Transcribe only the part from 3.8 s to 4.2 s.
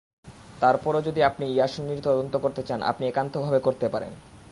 পারেন।